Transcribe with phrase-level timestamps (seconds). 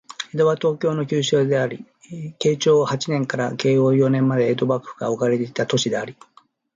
[0.31, 1.85] 江戸は、東京の旧称であり、
[2.39, 6.15] 慶長八年から慶応四年まで江戸幕府が置かれていた都市である